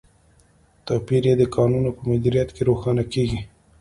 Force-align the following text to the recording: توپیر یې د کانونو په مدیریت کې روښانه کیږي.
توپیر 0.85 1.23
یې 1.29 1.35
د 1.37 1.43
کانونو 1.55 1.89
په 1.97 2.01
مدیریت 2.09 2.49
کې 2.55 2.61
روښانه 2.69 3.03
کیږي. 3.13 3.41